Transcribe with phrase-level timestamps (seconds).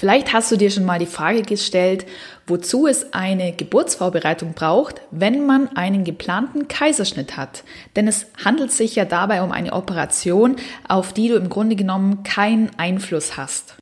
[0.00, 2.06] Vielleicht hast du dir schon mal die Frage gestellt,
[2.46, 7.64] wozu es eine Geburtsvorbereitung braucht, wenn man einen geplanten Kaiserschnitt hat.
[7.96, 10.56] Denn es handelt sich ja dabei um eine Operation,
[10.88, 13.76] auf die du im Grunde genommen keinen Einfluss hast.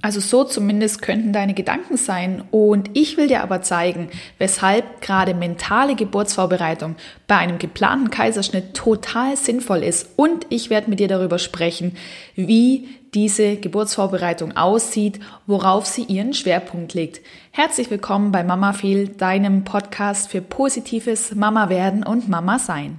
[0.00, 2.44] Also so zumindest könnten deine Gedanken sein.
[2.50, 4.08] Und ich will dir aber zeigen,
[4.38, 6.94] weshalb gerade mentale Geburtsvorbereitung
[7.26, 10.10] bei einem geplanten Kaiserschnitt total sinnvoll ist.
[10.16, 11.96] Und ich werde mit dir darüber sprechen,
[12.36, 17.20] wie diese Geburtsvorbereitung aussieht, worauf sie ihren Schwerpunkt legt.
[17.50, 22.98] Herzlich willkommen bei Mama Feel, deinem Podcast für positives Mama werden und Mama sein.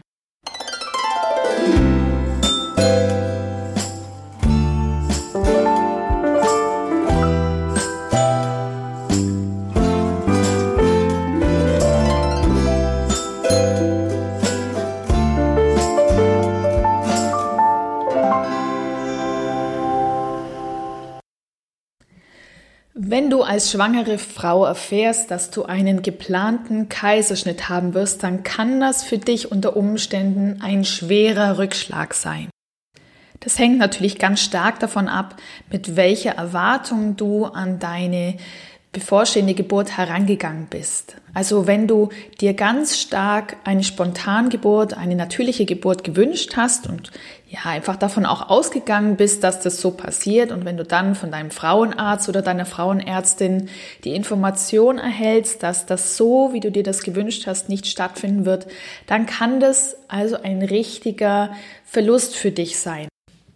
[23.60, 29.18] Als schwangere Frau erfährst, dass du einen geplanten Kaiserschnitt haben wirst, dann kann das für
[29.18, 32.48] dich unter Umständen ein schwerer Rückschlag sein.
[33.42, 35.36] Das hängt natürlich ganz stark davon ab,
[35.70, 38.38] mit welcher Erwartung du an deine
[38.92, 41.16] bevorstehende Geburt herangegangen bist.
[41.36, 42.10] Also wenn du
[42.42, 47.12] dir ganz stark eine Spontangeburt, eine natürliche Geburt gewünscht hast und
[47.48, 51.30] ja einfach davon auch ausgegangen bist, dass das so passiert und wenn du dann von
[51.30, 53.70] deinem Frauenarzt oder deiner Frauenärztin
[54.04, 58.66] die Information erhältst, dass das so, wie du dir das gewünscht hast, nicht stattfinden wird,
[59.06, 61.52] dann kann das also ein richtiger
[61.86, 63.08] Verlust für dich sein.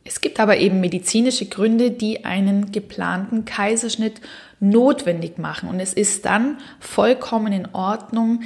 [0.05, 4.19] Es gibt aber eben medizinische Gründe, die einen geplanten Kaiserschnitt
[4.59, 5.69] notwendig machen.
[5.69, 8.41] Und es ist dann vollkommen in Ordnung,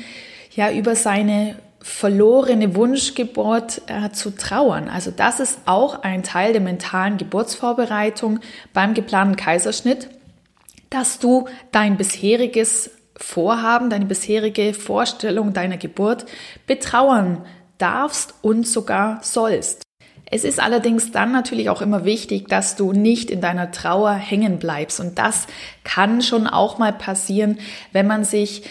[0.55, 4.89] ja, über seine verlorene Wunschgeburt äh, zu trauern.
[4.89, 8.39] Also das ist auch ein Teil der mentalen Geburtsvorbereitung
[8.73, 10.09] beim geplanten Kaiserschnitt,
[10.89, 16.25] dass du dein bisheriges Vorhaben, deine bisherige Vorstellung deiner Geburt
[16.67, 17.45] betrauern
[17.77, 19.86] darfst und sogar sollst.
[20.29, 24.59] Es ist allerdings dann natürlich auch immer wichtig, dass du nicht in deiner Trauer hängen
[24.59, 24.99] bleibst.
[24.99, 25.47] Und das
[25.83, 27.59] kann schon auch mal passieren,
[27.93, 28.63] wenn man sich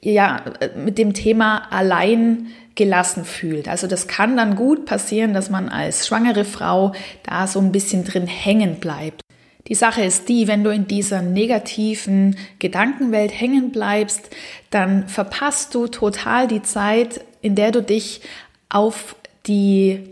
[0.00, 0.42] ja
[0.76, 3.68] mit dem Thema allein gelassen fühlt.
[3.68, 6.92] Also das kann dann gut passieren, dass man als schwangere Frau
[7.22, 9.20] da so ein bisschen drin hängen bleibt.
[9.68, 14.28] Die Sache ist die, wenn du in dieser negativen Gedankenwelt hängen bleibst,
[14.70, 18.20] dann verpasst du total die Zeit, in der du dich
[18.68, 19.16] auf
[19.46, 20.10] die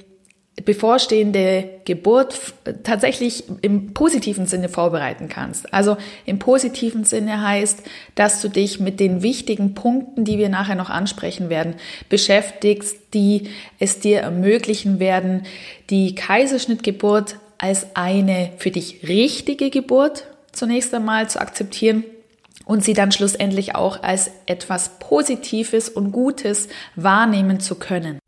[0.65, 2.55] bevorstehende Geburt
[2.85, 5.73] tatsächlich im positiven Sinne vorbereiten kannst.
[5.73, 5.97] Also
[6.27, 7.83] im positiven Sinne heißt,
[8.15, 11.75] dass du dich mit den wichtigen Punkten, die wir nachher noch ansprechen werden,
[12.09, 13.49] beschäftigst, die
[13.79, 15.45] es dir ermöglichen werden,
[15.91, 22.05] die Kaiserschnittgeburt als eine für dich richtige Geburt zunächst einmal zu akzeptieren
[22.67, 28.19] und sie dann schlussendlich auch als etwas Positives und Gutes wahrnehmen zu können.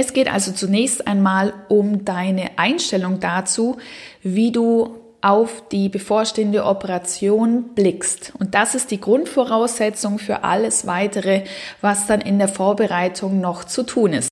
[0.00, 3.78] Es geht also zunächst einmal um deine Einstellung dazu,
[4.22, 8.32] wie du auf die bevorstehende Operation blickst.
[8.38, 11.42] Und das ist die Grundvoraussetzung für alles weitere,
[11.80, 14.28] was dann in der Vorbereitung noch zu tun ist.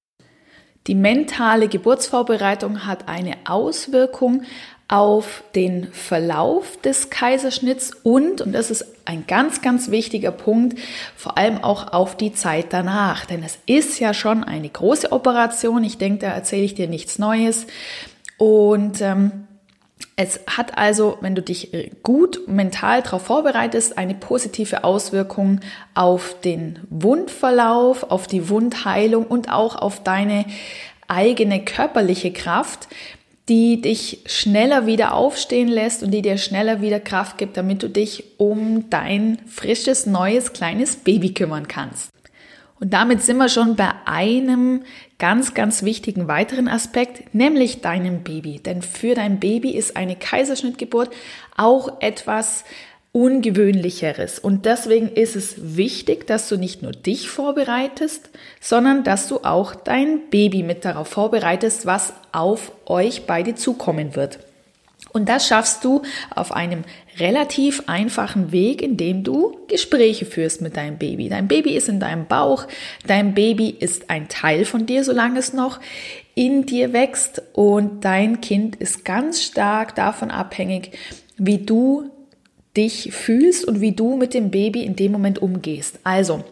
[0.86, 4.42] Die mentale Geburtsvorbereitung hat eine Auswirkung
[4.88, 10.78] auf den Verlauf des Kaiserschnitts und, und das ist ein ganz, ganz wichtiger Punkt,
[11.16, 13.24] vor allem auch auf die Zeit danach.
[13.24, 15.82] Denn es ist ja schon eine große Operation.
[15.82, 17.66] Ich denke, da erzähle ich dir nichts Neues.
[18.38, 19.46] Und ähm,
[20.14, 21.72] es hat also, wenn du dich
[22.02, 25.60] gut mental darauf vorbereitest, eine positive Auswirkung
[25.94, 30.46] auf den Wundverlauf, auf die Wundheilung und auch auf deine
[31.08, 32.88] eigene körperliche Kraft
[33.48, 37.88] die dich schneller wieder aufstehen lässt und die dir schneller wieder Kraft gibt, damit du
[37.88, 42.10] dich um dein frisches, neues, kleines Baby kümmern kannst.
[42.78, 44.82] Und damit sind wir schon bei einem
[45.18, 48.60] ganz, ganz wichtigen weiteren Aspekt, nämlich deinem Baby.
[48.60, 51.10] Denn für dein Baby ist eine Kaiserschnittgeburt
[51.56, 52.64] auch etwas,
[53.16, 54.38] Ungewöhnlicheres.
[54.38, 58.28] Und deswegen ist es wichtig, dass du nicht nur dich vorbereitest,
[58.60, 64.38] sondern dass du auch dein Baby mit darauf vorbereitest, was auf euch beide zukommen wird.
[65.14, 66.02] Und das schaffst du
[66.34, 66.84] auf einem
[67.18, 71.30] relativ einfachen Weg, indem du Gespräche führst mit deinem Baby.
[71.30, 72.66] Dein Baby ist in deinem Bauch,
[73.06, 75.80] dein Baby ist ein Teil von dir, solange es noch
[76.34, 80.98] in dir wächst und dein Kind ist ganz stark davon abhängig,
[81.38, 82.10] wie du
[82.76, 85.98] dich fühlst und wie du mit dem Baby in dem Moment umgehst.
[86.04, 86.44] Also,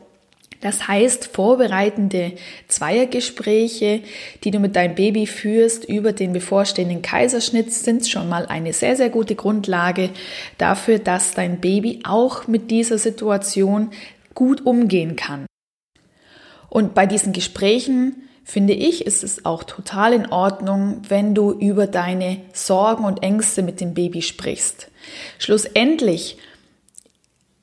[0.61, 2.33] Das heißt, vorbereitende
[2.69, 4.01] Zweiergespräche,
[4.45, 8.97] die du mit deinem Baby führst über den bevorstehenden Kaiserschnitt, sind schon mal eine sehr,
[8.97, 10.09] sehr gute Grundlage
[10.57, 13.91] dafür, dass dein Baby auch mit dieser Situation
[14.33, 15.45] gut umgehen kann.
[16.71, 21.87] Und bei diesen Gesprächen finde ich, ist es auch total in Ordnung, wenn du über
[21.87, 24.91] deine Sorgen und Ängste mit dem Baby sprichst.
[25.39, 26.39] Schlussendlich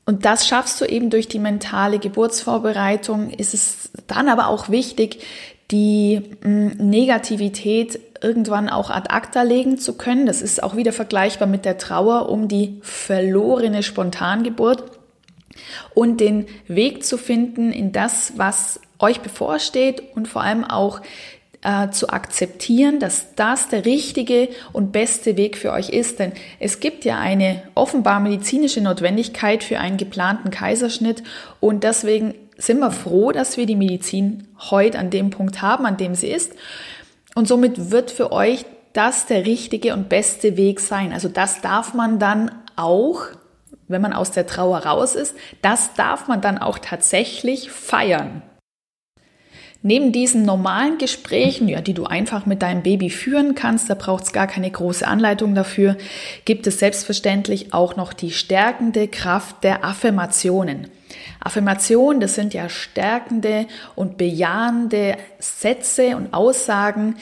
[0.06, 3.30] und das schaffst du eben durch die mentale Geburtsvorbereitung.
[3.30, 5.24] Ist es dann aber auch wichtig,
[5.70, 10.26] die hm, Negativität irgendwann auch ad acta legen zu können.
[10.26, 14.84] Das ist auch wieder vergleichbar mit der Trauer um die verlorene Spontangeburt
[15.94, 21.02] und den Weg zu finden in das, was euch bevorsteht und vor allem auch
[21.64, 26.20] äh, zu akzeptieren, dass das der richtige und beste Weg für euch ist.
[26.20, 31.24] Denn es gibt ja eine offenbar medizinische Notwendigkeit für einen geplanten Kaiserschnitt
[31.60, 35.98] und deswegen sind wir froh, dass wir die Medizin heute an dem Punkt haben, an
[35.98, 36.54] dem sie ist.
[37.34, 41.14] Und somit wird für euch das der richtige und beste Weg sein.
[41.14, 43.24] Also das darf man dann auch,
[43.88, 48.42] wenn man aus der Trauer raus ist, das darf man dann auch tatsächlich feiern.
[49.84, 54.26] Neben diesen normalen Gesprächen, ja, die du einfach mit deinem Baby führen kannst, da braucht
[54.26, 55.98] es gar keine große Anleitung dafür,
[56.46, 60.88] gibt es selbstverständlich auch noch die stärkende Kraft der Affirmationen.
[61.40, 67.16] Affirmationen, das sind ja stärkende und bejahende Sätze und Aussagen,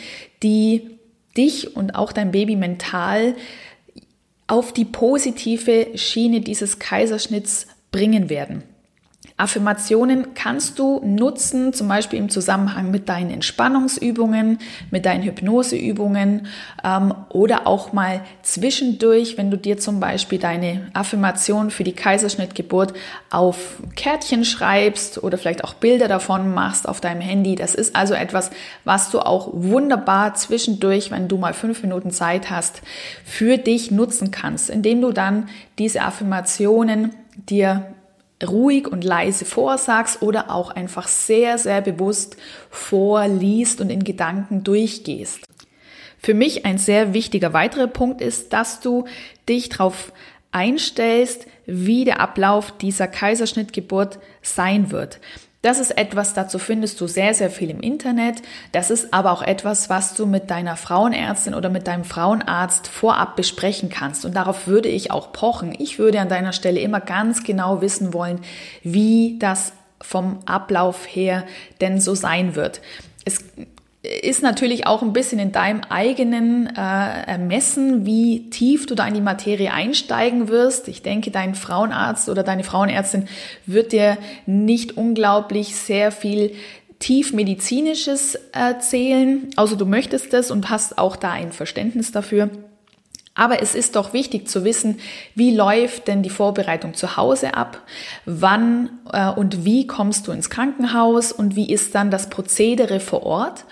[0.44, 1.00] die
[1.38, 3.36] dich und auch dein Baby mental
[4.48, 8.64] auf die positive Schiene dieses Kaiserschnitts bringen werden.
[9.40, 14.60] Affirmationen kannst du nutzen, zum Beispiel im Zusammenhang mit deinen Entspannungsübungen,
[14.92, 16.48] mit deinen Hypnoseübungen
[16.84, 22.94] ähm, oder auch mal zwischendurch, wenn du dir zum Beispiel deine Affirmation für die Kaiserschnittgeburt
[23.30, 27.56] auf Kärtchen schreibst oder vielleicht auch Bilder davon machst auf deinem Handy.
[27.56, 28.52] Das ist also etwas,
[28.84, 32.82] was du auch wunderbar zwischendurch, wenn du mal fünf Minuten Zeit hast,
[33.24, 35.48] für dich nutzen kannst, indem du dann
[35.78, 37.14] diese Affirmationen
[37.48, 37.96] dir
[38.48, 42.38] ruhig und leise vorsagst oder auch einfach sehr, sehr bewusst
[42.70, 45.42] vorliest und in Gedanken durchgehst.
[46.22, 49.06] Für mich ein sehr wichtiger weiterer Punkt ist, dass du
[49.48, 50.12] dich darauf
[50.52, 55.20] einstellst, wie der Ablauf dieser Kaiserschnittgeburt sein wird.
[55.62, 58.42] Das ist etwas, dazu findest du sehr, sehr viel im Internet.
[58.72, 63.36] Das ist aber auch etwas, was du mit deiner Frauenärztin oder mit deinem Frauenarzt vorab
[63.36, 64.24] besprechen kannst.
[64.24, 65.76] Und darauf würde ich auch pochen.
[65.78, 68.40] Ich würde an deiner Stelle immer ganz genau wissen wollen,
[68.84, 71.44] wie das vom Ablauf her
[71.82, 72.80] denn so sein wird.
[73.26, 73.44] Es
[74.10, 79.14] ist natürlich auch ein bisschen in deinem eigenen äh, Ermessen, wie tief du da in
[79.14, 80.88] die Materie einsteigen wirst.
[80.88, 83.28] Ich denke, dein Frauenarzt oder deine Frauenärztin
[83.68, 84.18] wird dir
[84.48, 86.56] nicht unglaublich sehr viel
[86.98, 92.50] tief medizinisches erzählen, außer du möchtest es und hast auch da ein Verständnis dafür.
[93.36, 95.00] Aber es ist doch wichtig zu wissen,
[95.34, 97.84] wie läuft denn die Vorbereitung zu Hause ab?
[98.26, 103.24] Wann äh, und wie kommst du ins Krankenhaus und wie ist dann das Prozedere vor
[103.24, 103.66] Ort?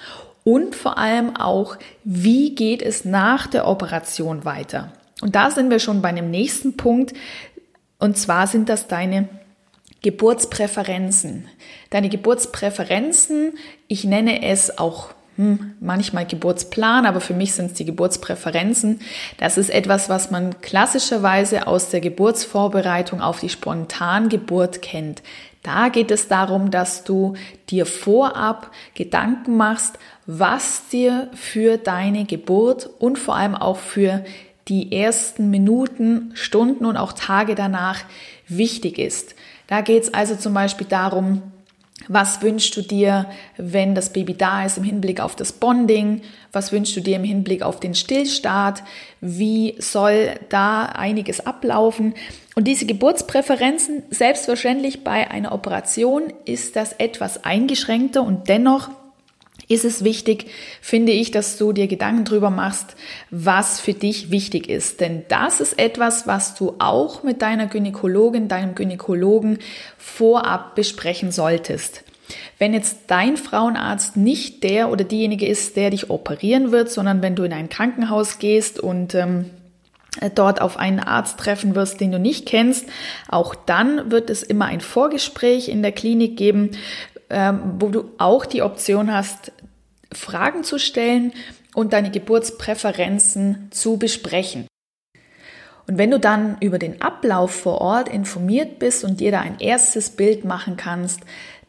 [0.48, 4.94] Und vor allem auch, wie geht es nach der Operation weiter?
[5.20, 7.12] Und da sind wir schon bei einem nächsten Punkt.
[8.00, 9.28] Und zwar sind das deine
[10.04, 11.50] Geburtspräferenzen.
[11.90, 13.56] Deine Geburtspräferenzen,
[13.90, 19.02] ich nenne es auch hm, manchmal Geburtsplan, aber für mich sind es die Geburtspräferenzen.
[19.40, 25.24] Das ist etwas, was man klassischerweise aus der Geburtsvorbereitung auf die Spontangeburt kennt.
[25.64, 27.34] Da geht es darum, dass du
[27.70, 34.24] dir vorab Gedanken machst, was dir für deine Geburt und vor allem auch für
[34.68, 38.02] die ersten Minuten, Stunden und auch Tage danach
[38.50, 39.36] wichtig ist.
[39.68, 41.42] Da geht es also zum Beispiel darum,
[42.10, 43.26] was wünschst du dir,
[43.58, 46.22] wenn das Baby da ist im Hinblick auf das Bonding?
[46.52, 48.84] Was wünschst du dir im Hinblick auf den Stillstart?
[49.20, 52.14] Wie soll da einiges ablaufen?
[52.56, 58.90] Und diese Geburtspräferenzen, selbstverständlich bei einer Operation ist das etwas eingeschränkter und dennoch
[59.68, 60.48] ist es wichtig,
[60.82, 62.96] finde ich, dass du dir Gedanken drüber machst,
[63.32, 65.02] was für dich wichtig ist.
[65.02, 69.60] Denn das ist etwas, was du auch mit deiner Gynäkologin, deinem Gynäkologen
[69.98, 72.04] vorab besprechen solltest.
[72.60, 77.36] Wenn jetzt dein Frauenarzt nicht der oder diejenige ist, der dich operieren wird, sondern wenn
[77.36, 79.50] du in ein Krankenhaus gehst und ähm,
[80.36, 82.88] dort auf einen Arzt treffen wirst, den du nicht kennst,
[83.30, 86.72] auch dann wird es immer ein Vorgespräch in der Klinik geben,
[87.30, 89.52] wo du auch die Option hast,
[90.14, 91.34] Fragen zu stellen
[91.74, 94.68] und deine Geburtspräferenzen zu besprechen.
[95.88, 99.60] Und wenn du dann über den Ablauf vor Ort informiert bist und dir da ein
[99.60, 101.22] erstes Bild machen kannst,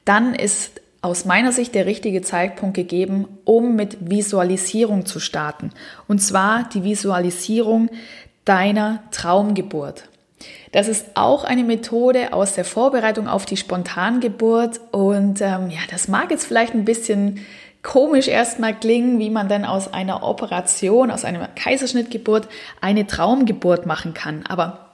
[0.05, 5.71] dann ist aus meiner Sicht der richtige Zeitpunkt gegeben, um mit Visualisierung zu starten.
[6.09, 7.91] Und zwar die Visualisierung
[8.45, 10.09] deiner Traumgeburt.
[10.73, 14.81] Das ist auch eine Methode aus der Vorbereitung auf die Spontangeburt.
[14.93, 17.45] Und ähm, ja, das mag jetzt vielleicht ein bisschen
[17.83, 22.49] komisch erstmal klingen, wie man dann aus einer Operation, aus einer Kaiserschnittgeburt
[22.81, 24.45] eine Traumgeburt machen kann.
[24.47, 24.91] Aber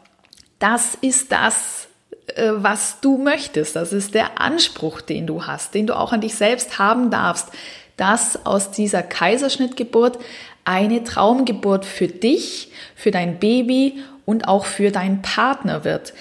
[0.58, 1.88] das ist das,
[2.36, 3.76] äh, was du möchtest.
[3.76, 7.48] Das ist der Anspruch, den du hast, den du auch an dich selbst haben darfst,
[7.96, 10.18] dass aus dieser Kaiserschnittgeburt
[10.64, 16.14] eine Traumgeburt für dich, für dein Baby und auch für deinen Partner wird.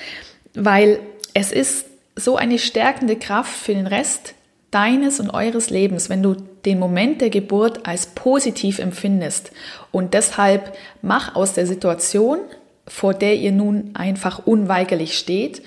[0.53, 0.99] Weil
[1.33, 4.35] es ist so eine stärkende Kraft für den Rest
[4.71, 9.51] deines und eures Lebens, wenn du den Moment der Geburt als positiv empfindest.
[9.91, 12.39] Und deshalb mach aus der Situation,
[12.87, 15.61] vor der ihr nun einfach unweigerlich steht,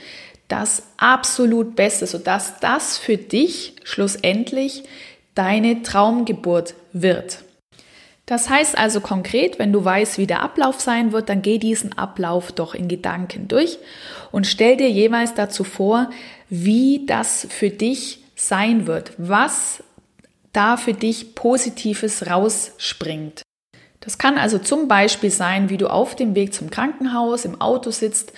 [0.49, 4.85] das absolut Beste, sodass das für dich schlussendlich
[5.35, 7.39] deine Traumgeburt wird.
[8.27, 11.97] Das heißt also konkret, wenn du weißt, wie der Ablauf sein wird, dann geh diesen
[11.97, 13.79] Ablauf doch in Gedanken durch
[14.33, 16.11] und stell dir jeweils dazu vor,
[16.51, 19.83] wie das für dich sein wird, was
[20.53, 23.43] da für dich Positives rausspringt.
[24.01, 27.91] Das kann also zum Beispiel sein, wie du auf dem Weg zum Krankenhaus im Auto
[27.91, 28.33] sitzt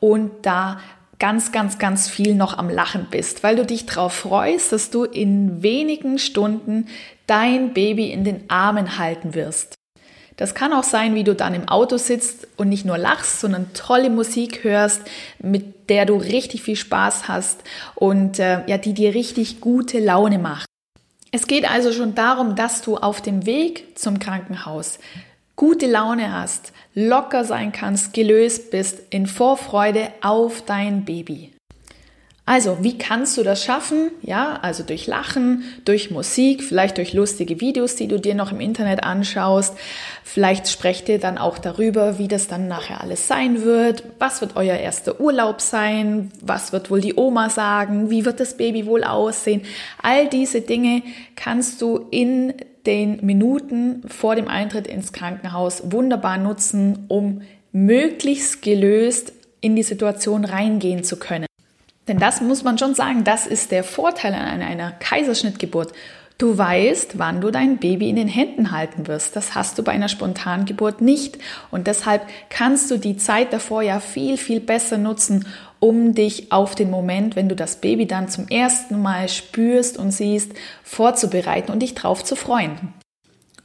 [0.00, 0.80] und da
[1.18, 5.04] ganz, ganz, ganz viel noch am Lachen bist, weil du dich darauf freust, dass du
[5.04, 6.88] in wenigen Stunden
[7.26, 9.74] dein Baby in den Armen halten wirst.
[10.36, 13.72] Das kann auch sein, wie du dann im Auto sitzt und nicht nur lachst, sondern
[13.72, 15.02] tolle Musik hörst,
[15.40, 17.62] mit der du richtig viel Spaß hast
[17.94, 20.66] und äh, ja, die dir richtig gute Laune macht.
[21.30, 24.98] Es geht also schon darum, dass du auf dem Weg zum Krankenhaus
[25.56, 31.52] gute Laune hast, locker sein kannst, gelöst bist, in Vorfreude auf dein Baby.
[32.46, 34.10] Also, wie kannst du das schaffen?
[34.20, 38.60] Ja, also durch Lachen, durch Musik, vielleicht durch lustige Videos, die du dir noch im
[38.60, 39.74] Internet anschaust.
[40.22, 44.02] Vielleicht sprecht ihr dann auch darüber, wie das dann nachher alles sein wird.
[44.18, 46.32] Was wird euer erster Urlaub sein?
[46.42, 48.10] Was wird wohl die Oma sagen?
[48.10, 49.62] Wie wird das Baby wohl aussehen?
[50.02, 51.02] All diese Dinge
[51.36, 52.52] kannst du in
[52.84, 57.40] den Minuten vor dem Eintritt ins Krankenhaus wunderbar nutzen, um
[57.72, 59.32] möglichst gelöst
[59.62, 61.46] in die Situation reingehen zu können.
[62.08, 65.92] Denn das muss man schon sagen, das ist der Vorteil an einer Kaiserschnittgeburt.
[66.36, 69.36] Du weißt, wann du dein Baby in den Händen halten wirst.
[69.36, 71.38] Das hast du bei einer Spontangeburt nicht.
[71.70, 75.46] Und deshalb kannst du die Zeit davor ja viel, viel besser nutzen,
[75.78, 80.10] um dich auf den Moment, wenn du das Baby dann zum ersten Mal spürst und
[80.10, 82.92] siehst, vorzubereiten und dich drauf zu freuen.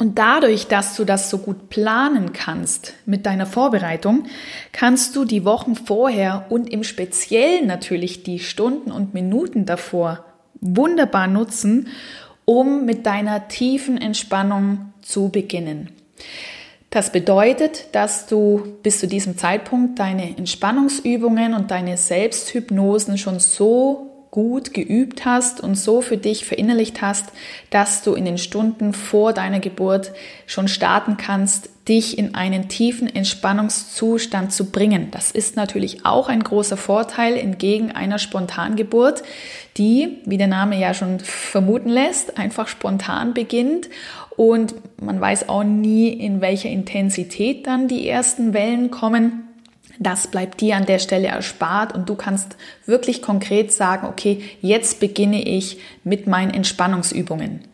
[0.02, 4.24] Und dadurch, dass du das so gut planen kannst mit deiner Vorbereitung,
[4.72, 10.24] kannst du die Wochen vorher und im Speziellen natürlich die Stunden und Minuten davor
[10.62, 11.90] wunderbar nutzen,
[12.46, 15.90] um mit deiner tiefen Entspannung zu beginnen.
[16.90, 24.09] Das bedeutet, dass du bis zu diesem Zeitpunkt deine Entspannungsübungen und deine Selbsthypnosen schon so
[24.32, 27.26] gut geübt hast und so für dich verinnerlicht hast,
[27.72, 30.12] dass du in den Stunden vor deiner Geburt
[30.46, 35.10] schon starten kannst, dich in einen tiefen Entspannungszustand zu bringen.
[35.10, 39.24] Das ist natürlich auch ein großer Vorteil entgegen einer Spontangeburt,
[39.78, 43.90] die, wie der Name ja schon vermuten lässt, einfach spontan beginnt
[44.40, 49.49] und man weiß auch nie, in welcher Intensität dann die ersten Wellen kommen.
[50.00, 55.02] Das bleibt dir an der Stelle erspart und du kannst wirklich konkret sagen, okay, jetzt
[55.02, 57.66] beginne ich mit meinen Entspannungsübungen.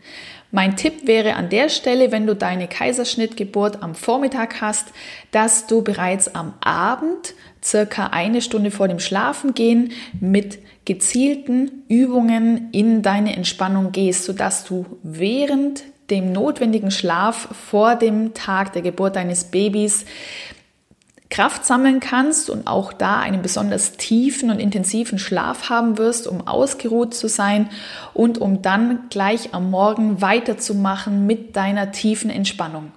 [0.52, 4.88] Mein Tipp wäre an der Stelle, wenn du deine Kaiserschnittgeburt am Vormittag hast,
[5.32, 13.02] dass du bereits am Abend, circa eine Stunde vor dem Schlafengehen, mit gezielten Übungen in
[13.02, 19.46] deine Entspannung gehst, sodass du während dem notwendigen Schlaf vor dem Tag der Geburt deines
[19.46, 20.06] Babys
[21.30, 26.48] Kraft sammeln kannst und auch da einen besonders tiefen und intensiven Schlaf haben wirst, um
[26.48, 27.70] ausgeruht zu sein
[28.14, 32.92] und um dann gleich am Morgen weiterzumachen mit deiner tiefen Entspannung.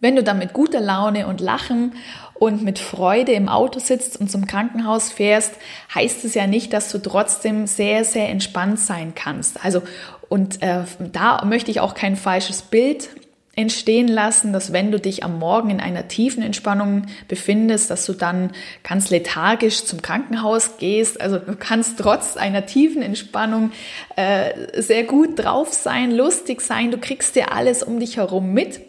[0.00, 1.94] Wenn du dann mit guter Laune und Lachen
[2.34, 5.54] und mit Freude im Auto sitzt und zum Krankenhaus fährst,
[5.94, 9.64] heißt es ja nicht, dass du trotzdem sehr, sehr entspannt sein kannst.
[9.64, 9.82] Also,
[10.28, 13.08] und äh, da möchte ich auch kein falsches Bild
[13.56, 18.12] entstehen lassen, dass wenn du dich am Morgen in einer tiefen Entspannung befindest, dass du
[18.12, 18.50] dann
[18.82, 21.20] ganz lethargisch zum Krankenhaus gehst.
[21.20, 23.72] Also du kannst trotz einer tiefen Entspannung
[24.16, 28.80] äh, sehr gut drauf sein, lustig sein, du kriegst dir alles um dich herum mit.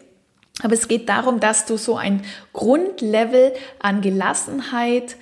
[0.62, 5.16] Aber es geht darum, dass du so ein Grundlevel an Gelassenheit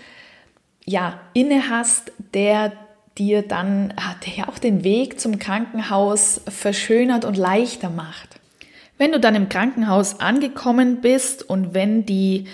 [0.84, 2.72] ja inne hast, der
[3.18, 3.94] dir dann
[4.36, 8.33] ja auch den Weg zum Krankenhaus verschönert und leichter macht.
[8.96, 12.46] Wenn du dann im Krankenhaus angekommen bist und wenn die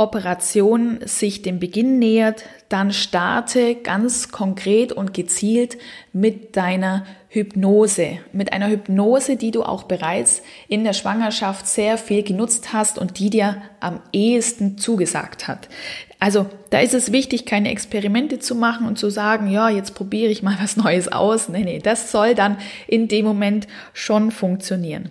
[0.00, 5.76] Operation sich dem Beginn nähert, dann starte ganz konkret und gezielt
[6.12, 8.18] mit deiner Hypnose.
[8.32, 13.18] Mit einer Hypnose, die du auch bereits in der Schwangerschaft sehr viel genutzt hast und
[13.18, 15.68] die dir am ehesten zugesagt hat.
[16.20, 20.30] Also da ist es wichtig, keine Experimente zu machen und zu sagen, ja, jetzt probiere
[20.30, 21.48] ich mal was Neues aus.
[21.48, 22.58] Nee, nee, das soll dann
[22.88, 25.10] in dem Moment schon funktionieren.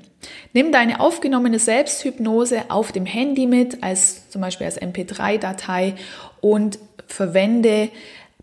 [0.53, 5.93] Nimm deine aufgenommene Selbsthypnose auf dem Handy mit, als zum Beispiel als MP3-Datei
[6.41, 7.89] und verwende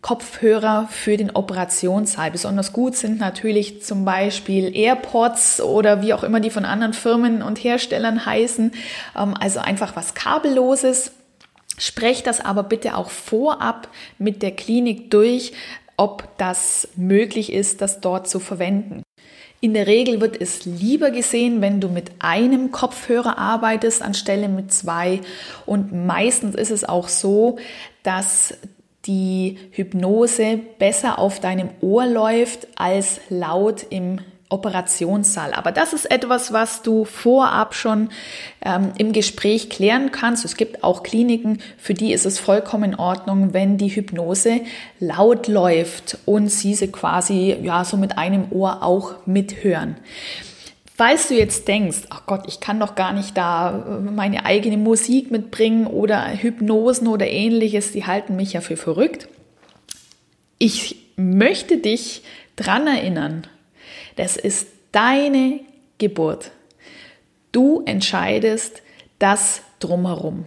[0.00, 2.30] Kopfhörer für den Operationssaal.
[2.30, 7.42] Besonders gut sind natürlich zum Beispiel AirPods oder wie auch immer die von anderen Firmen
[7.42, 8.73] und Herstellern heißen.
[9.18, 11.12] Ähm, also einfach was kabelloses.
[11.78, 13.88] Sprech das aber bitte auch vorab
[14.19, 15.52] mit der Klinik durch,
[15.97, 19.02] ob das möglich ist, das dort zu verwenden.
[19.61, 24.73] In der Regel wird es lieber gesehen, wenn du mit einem Kopfhörer arbeitest, anstelle mit
[24.73, 25.21] zwei.
[25.64, 27.59] Und meistens ist es auch so,
[28.02, 28.54] dass
[29.07, 35.53] die Hypnose besser auf deinem Ohr läuft als laut im Operationssaal.
[35.53, 38.11] Aber das ist etwas, was du vorab schon
[38.65, 40.45] ähm, im Gespräch klären kannst.
[40.45, 44.61] Es gibt auch Kliniken, für die ist es vollkommen in Ordnung, wenn die Hypnose
[45.01, 49.97] laut läuft und sie sie quasi ja so mit einem Ohr auch mithören.
[50.97, 54.77] Falls du jetzt denkst, ach Gott, ich kann doch gar nicht da äh, meine eigene
[54.77, 59.29] Musik mitbringen oder Hypnosen oder ähnliches, die halten mich ja für verrückt.
[60.59, 62.23] Ich möchte dich
[62.55, 63.47] dran erinnern,
[64.16, 65.61] das ist deine
[65.99, 66.50] Geburt.
[67.52, 68.83] Du entscheidest
[69.18, 70.44] das drumherum.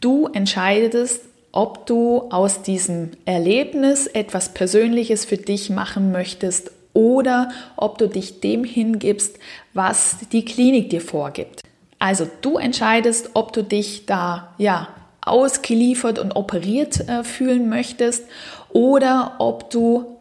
[0.00, 7.98] Du entscheidest, ob du aus diesem Erlebnis etwas Persönliches für dich machen möchtest oder ob
[7.98, 9.38] du dich dem hingibst,
[9.72, 11.60] was die Klinik dir vorgibt.
[11.98, 14.88] Also du entscheidest, ob du dich da ja
[15.22, 18.24] ausgeliefert und operiert äh, fühlen möchtest
[18.70, 20.13] oder ob du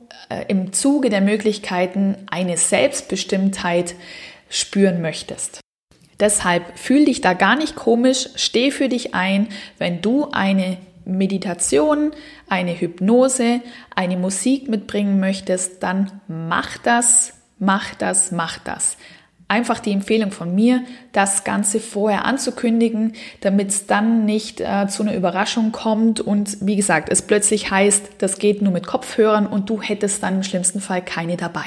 [0.48, 3.96] im Zuge der Möglichkeiten eine Selbstbestimmtheit
[4.50, 5.59] spüren möchtest.
[6.20, 12.12] Deshalb fühl dich da gar nicht komisch, steh für dich ein, wenn du eine Meditation,
[12.48, 13.62] eine Hypnose,
[13.96, 18.98] eine Musik mitbringen möchtest, dann mach das, mach das, mach das
[19.48, 25.03] einfach die Empfehlung von mir, das Ganze vorher anzukündigen, damit es dann nicht äh, zu
[25.03, 29.70] einer Überraschung kommt und wie gesagt, es plötzlich heißt, das geht nur mit Kopfhörern und
[29.70, 31.66] du hättest dann im schlimmsten Fall keine dabei.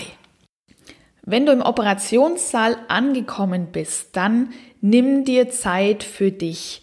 [1.23, 6.83] Wenn du im Operationssaal angekommen bist, dann nimm dir Zeit für dich.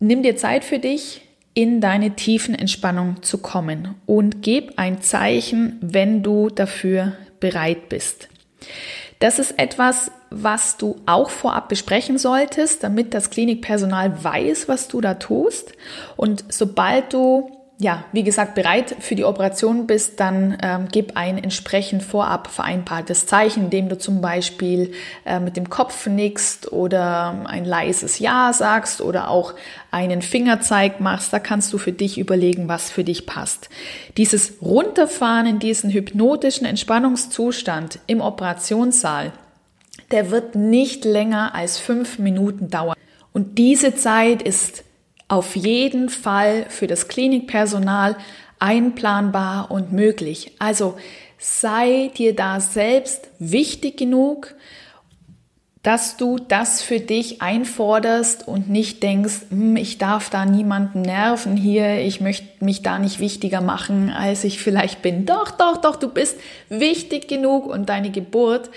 [0.00, 1.22] Nimm dir Zeit für dich,
[1.54, 8.28] in deine tiefen Entspannung zu kommen und gib ein Zeichen, wenn du dafür bereit bist.
[9.18, 15.00] Das ist etwas, was du auch vorab besprechen solltest, damit das Klinikpersonal weiß, was du
[15.00, 15.72] da tust.
[16.16, 21.36] Und sobald du ja, wie gesagt, bereit für die Operation bist, dann ähm, gib ein
[21.36, 24.92] entsprechend vorab vereinbartes Zeichen, indem du zum Beispiel
[25.26, 29.52] äh, mit dem Kopf nickst oder ein leises Ja sagst oder auch
[29.90, 31.34] einen Fingerzeig machst.
[31.34, 33.68] Da kannst du für dich überlegen, was für dich passt.
[34.16, 39.32] Dieses Runterfahren in diesen hypnotischen Entspannungszustand im Operationssaal,
[40.12, 42.96] der wird nicht länger als fünf Minuten dauern.
[43.34, 44.82] Und diese Zeit ist
[45.28, 48.16] auf jeden Fall für das Klinikpersonal
[48.58, 50.52] einplanbar und möglich.
[50.58, 50.96] Also
[51.38, 54.54] sei dir da selbst wichtig genug,
[55.82, 61.56] dass du das für dich einforderst und nicht denkst, hm, ich darf da niemanden nerven
[61.56, 65.26] hier, ich möchte mich da nicht wichtiger machen, als ich vielleicht bin.
[65.26, 68.70] Doch, doch, doch, du bist wichtig genug und deine Geburt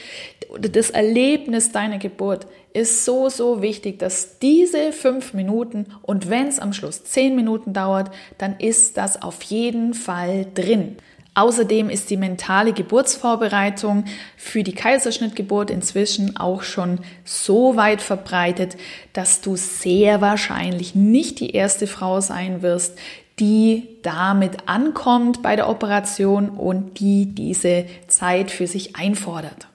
[0.57, 6.59] das Erlebnis deiner Geburt ist so, so wichtig, dass diese fünf Minuten und wenn es
[6.59, 10.97] am Schluss zehn Minuten dauert, dann ist das auf jeden Fall drin.
[11.35, 14.03] Außerdem ist die mentale Geburtsvorbereitung
[14.35, 18.75] für die Kaiserschnittgeburt inzwischen auch schon so weit verbreitet,
[19.13, 22.97] dass du sehr wahrscheinlich nicht die erste Frau sein wirst,
[23.39, 29.68] die damit ankommt bei der Operation und die diese Zeit für sich einfordert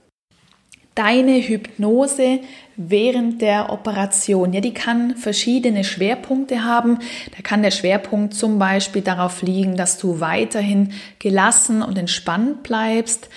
[0.95, 2.41] deine Hypnose
[2.77, 4.53] während der Operation.
[4.53, 6.99] Ja, die kann verschiedene Schwerpunkte haben.
[7.37, 13.29] Da kann der Schwerpunkt zum Beispiel darauf liegen, dass du weiterhin gelassen und entspannt bleibst.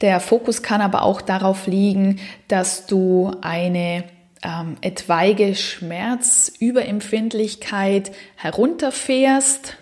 [0.00, 4.04] Der Fokus kann aber auch darauf liegen, dass du eine
[4.42, 9.76] ähm, etwaige Schmerzüberempfindlichkeit herunterfährst.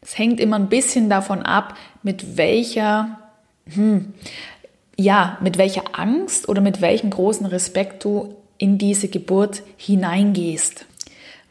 [0.00, 3.20] Das hängt immer ein bisschen davon ab, mit welcher,
[3.72, 4.12] hm,
[4.96, 10.86] ja, mit welcher Angst oder mit welchem großen Respekt du in diese Geburt hineingehst.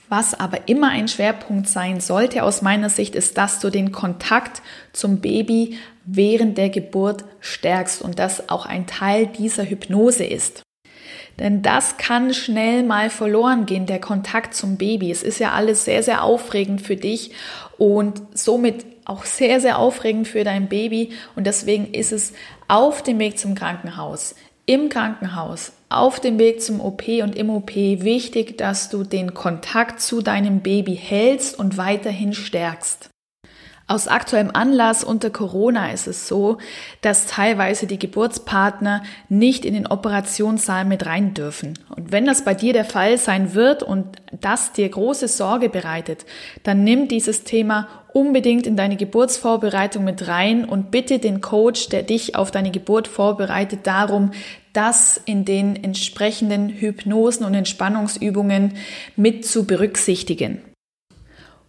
[0.09, 4.61] Was aber immer ein Schwerpunkt sein sollte aus meiner Sicht, ist, dass du den Kontakt
[4.91, 10.61] zum Baby während der Geburt stärkst und das auch ein Teil dieser Hypnose ist.
[11.39, 15.09] Denn das kann schnell mal verloren gehen, der Kontakt zum Baby.
[15.09, 17.31] Es ist ja alles sehr, sehr aufregend für dich
[17.77, 21.11] und somit auch sehr, sehr aufregend für dein Baby.
[21.35, 22.33] Und deswegen ist es
[22.67, 24.35] auf dem Weg zum Krankenhaus,
[24.65, 29.99] im Krankenhaus, auf dem Weg zum OP und im OP wichtig, dass du den Kontakt
[30.01, 33.09] zu deinem Baby hältst und weiterhin stärkst.
[33.85, 36.57] Aus aktuellem Anlass unter Corona ist es so,
[37.01, 41.77] dass teilweise die Geburtspartner nicht in den Operationssaal mit rein dürfen.
[41.93, 46.25] Und wenn das bei dir der Fall sein wird und das dir große Sorge bereitet,
[46.63, 52.03] dann nimm dieses Thema unbedingt in deine Geburtsvorbereitung mit rein und bitte den Coach, der
[52.03, 54.31] dich auf deine Geburt vorbereitet, darum,
[54.71, 58.75] das in den entsprechenden Hypnosen und Entspannungsübungen
[59.15, 60.61] mit zu berücksichtigen.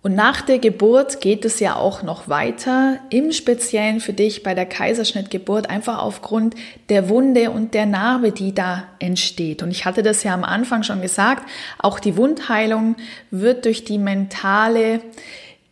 [0.05, 4.55] Und nach der Geburt geht es ja auch noch weiter, im Speziellen für dich bei
[4.55, 6.57] der Kaiserschnittgeburt, einfach aufgrund
[6.91, 9.63] der Wunde und der Narbe, die da entsteht.
[9.63, 12.97] Und ich hatte das ja am Anfang schon gesagt, auch die Wundheilung
[13.31, 15.01] wird durch die mentale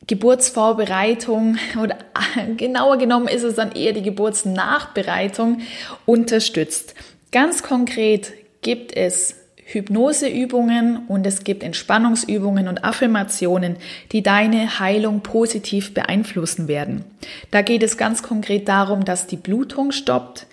[0.07, 1.97] Geburtsvorbereitung oder
[2.57, 5.61] genauer genommen ist es dann eher die Geburtsnachbereitung
[6.07, 6.95] unterstützt.
[7.31, 13.77] Ganz konkret gibt es Hypnoseübungen und es gibt Entspannungsübungen und Affirmationen,
[14.13, 17.05] die deine Heilung positiv beeinflussen werden.
[17.51, 20.47] Da geht es ganz konkret darum, dass die Blutung stoppt.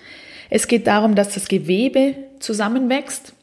[0.50, 3.34] Es geht darum, dass das Gewebe zusammenwächst,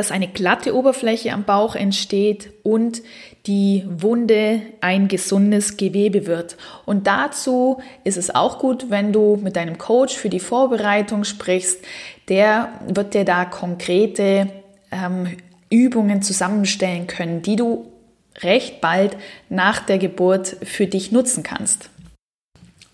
[0.00, 3.02] dass eine glatte Oberfläche am Bauch entsteht und
[3.44, 6.56] die Wunde ein gesundes Gewebe wird.
[6.86, 11.84] Und dazu ist es auch gut, wenn du mit deinem Coach für die Vorbereitung sprichst.
[12.30, 14.46] Der wird dir da konkrete
[14.90, 15.36] ähm,
[15.68, 17.92] Übungen zusammenstellen können, die du
[18.38, 19.18] recht bald
[19.50, 21.90] nach der Geburt für dich nutzen kannst.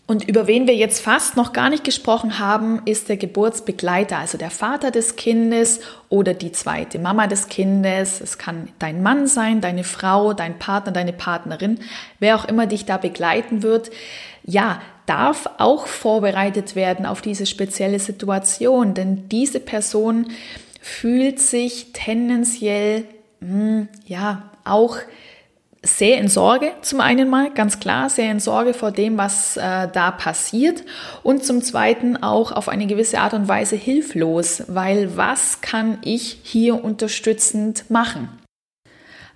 [0.09, 4.39] Und über wen wir jetzt fast noch gar nicht gesprochen haben, ist der Geburtsbegleiter, also
[4.39, 8.21] der Vater des Kindes oder die zweite Mama des Kindes.
[8.21, 11.81] Es kann dein Mann sein, deine Frau, dein Partner, deine Partnerin,
[12.21, 13.91] wer auch immer dich da begleiten wird.
[14.45, 20.29] Ja, darf auch vorbereitet werden auf diese spezielle Situation, denn diese Person
[20.81, 23.07] fühlt sich tendenziell,
[23.41, 24.99] mh, hm, ja, auch
[25.87, 29.89] sehr in Sorge zum einen mal, ganz klar, sehr in Sorge vor dem, was äh,
[29.93, 30.83] da passiert
[31.23, 36.39] und zum zweiten auch auf eine gewisse Art und Weise hilflos, weil was kann ich
[36.43, 38.29] hier unterstützend machen?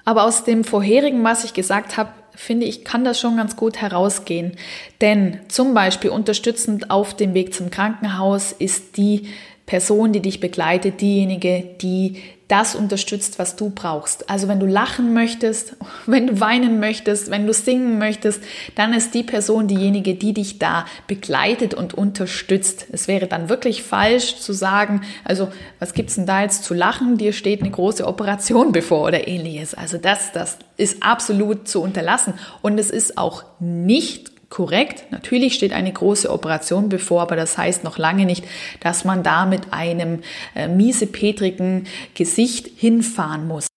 [0.04, 3.76] Aber aus dem vorherigen, was ich gesagt habe, finde ich, kann das schon ganz gut
[3.76, 4.52] herausgehen.
[5.00, 9.28] Denn zum Beispiel unterstützend auf dem Weg zum Krankenhaus ist die
[9.66, 14.28] Person, die dich begleitet, diejenige, die das unterstützt, was du brauchst.
[14.28, 18.42] Also wenn du lachen möchtest, wenn du weinen möchtest, wenn du singen möchtest,
[18.74, 22.86] dann ist die Person diejenige, die dich da begleitet und unterstützt.
[22.90, 27.16] Es wäre dann wirklich falsch zu sagen, also was gibt's denn da jetzt zu lachen?
[27.16, 29.74] Dir steht eine große Operation bevor oder ähnliches.
[29.74, 35.04] Also das, das ist absolut zu unterlassen und es ist auch nicht korrekt.
[35.10, 38.44] Natürlich steht eine große Operation bevor, aber das heißt noch lange nicht,
[38.80, 40.20] dass man da mit einem
[40.54, 43.68] äh, miesepetrigen Gesicht hinfahren muss.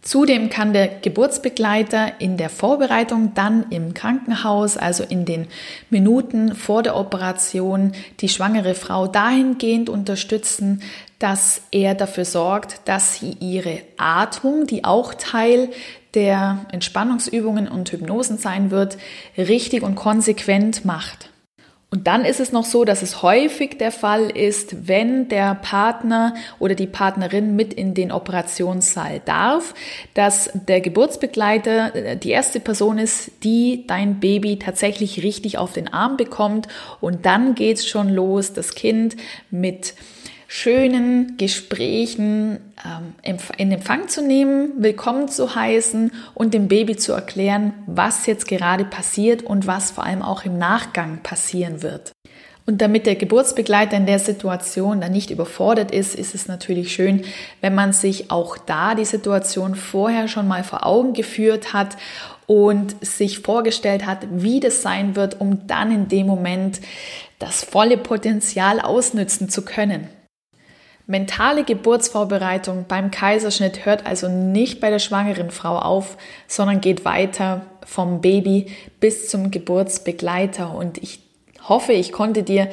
[0.00, 5.46] Zudem kann der Geburtsbegleiter in der Vorbereitung dann im Krankenhaus, also in den
[5.90, 10.82] Minuten vor der Operation, die schwangere Frau dahingehend unterstützen,
[11.20, 15.68] dass er dafür sorgt, dass sie ihre Atmung, die auch Teil
[16.14, 18.98] der Entspannungsübungen und Hypnosen sein wird,
[19.36, 21.30] richtig und konsequent macht.
[21.92, 26.32] Und dann ist es noch so, dass es häufig der Fall ist, wenn der Partner
[26.58, 29.74] oder die Partnerin mit in den Operationssaal darf,
[30.14, 35.92] dass der Geburtsbegleiter äh, die erste Person ist, die dein Baby tatsächlich richtig auf den
[35.92, 36.66] Arm bekommt.
[37.02, 39.16] Und dann geht's schon los, das Kind
[39.50, 39.92] mit
[40.54, 47.72] schönen Gesprächen ähm, in Empfang zu nehmen, willkommen zu heißen und dem Baby zu erklären,
[47.86, 52.12] was jetzt gerade passiert und was vor allem auch im Nachgang passieren wird.
[52.66, 57.24] Und damit der Geburtsbegleiter in der Situation dann nicht überfordert ist, ist es natürlich schön,
[57.62, 61.96] wenn man sich auch da die Situation vorher schon mal vor Augen geführt hat
[62.46, 66.82] und sich vorgestellt hat, wie das sein wird, um dann in dem Moment
[67.38, 70.08] das volle Potenzial ausnützen zu können.
[71.12, 77.66] Mentale Geburtsvorbereitung beim Kaiserschnitt hört also nicht bei der schwangeren Frau auf, sondern geht weiter
[77.84, 80.74] vom Baby bis zum Geburtsbegleiter.
[80.74, 81.20] Und ich
[81.68, 82.70] hoffe, ich konnte dir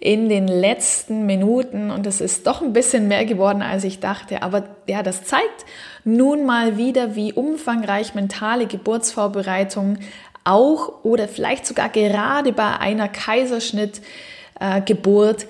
[0.00, 4.42] in den letzten Minuten, und es ist doch ein bisschen mehr geworden, als ich dachte,
[4.42, 5.64] aber ja, das zeigt
[6.02, 9.98] nun mal wieder, wie umfangreich mentale Geburtsvorbereitung
[10.42, 15.46] auch oder vielleicht sogar gerade bei einer Kaiserschnittgeburt äh,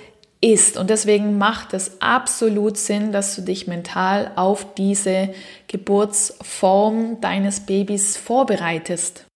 [0.47, 0.77] ist.
[0.77, 5.35] Und deswegen macht es absolut Sinn, dass du dich mental auf diese
[5.67, 9.27] Geburtsform deines Babys vorbereitest.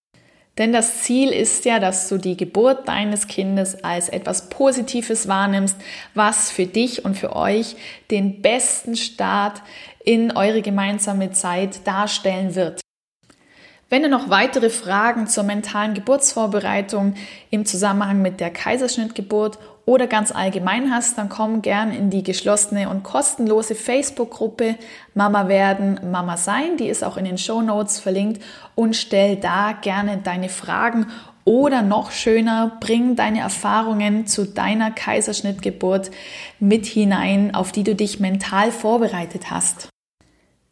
[0.57, 5.77] Denn das Ziel ist ja, dass du die Geburt deines Kindes als etwas Positives wahrnimmst,
[6.15, 7.77] was für dich und für euch
[8.11, 9.63] den besten Start
[10.05, 12.81] in eure gemeinsame Zeit darstellen wird.
[13.89, 17.15] Wenn du noch weitere Fragen zur mentalen Geburtsvorbereitung
[17.51, 19.59] im Zusammenhang mit der Kaiserschnittgeburt
[19.91, 24.77] oder ganz allgemein hast, dann komm gern in die geschlossene und kostenlose Facebook-Gruppe
[25.15, 26.77] Mama werden, Mama sein.
[26.77, 28.41] Die ist auch in den Show Notes verlinkt
[28.77, 31.09] und stell da gerne deine Fragen
[31.45, 36.13] oder noch schöner, bring deine Erfahrungen zu deiner Kaiserschnittgeburt
[36.61, 39.89] mit hinein, auf die du dich mental vorbereitet hast.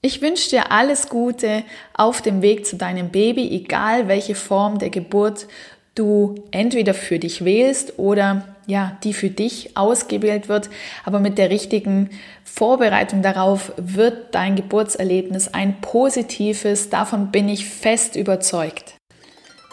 [0.01, 4.91] Ich wünsche dir alles Gute auf dem Weg zu deinem Baby, egal welche Form der
[4.91, 5.49] Geburt
[5.97, 10.69] du entweder für dich wählst oder ja, die für dich ausgewählt wird.
[11.05, 12.11] Aber mit der richtigen
[12.45, 16.91] Vorbereitung darauf wird dein Geburtserlebnis ein positives.
[16.91, 18.95] Davon bin ich fest überzeugt.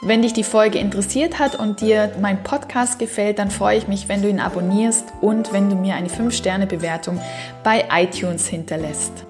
[0.02, 4.08] Wenn dich die Folge interessiert hat und dir mein Podcast gefällt, dann freue ich mich,
[4.08, 7.20] wenn du ihn abonnierst und wenn du mir eine 5-Sterne-Bewertung
[7.64, 9.26] bei iTunes hinterlässt.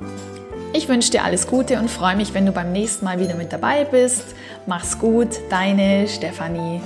[0.73, 3.53] Ich wünsche dir alles Gute und freue mich, wenn du beim nächsten Mal wieder mit
[3.53, 4.35] dabei bist.
[4.67, 6.81] Mach's gut, deine Stefanie.